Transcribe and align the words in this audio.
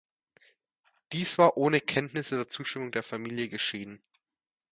Dies 1.13 1.37
war 1.37 1.57
ohne 1.57 1.79
Kenntnis 1.79 2.33
oder 2.33 2.47
Zustimmung 2.47 2.91
der 2.91 3.03
Familie 3.03 3.49
geschehen. 3.49 4.01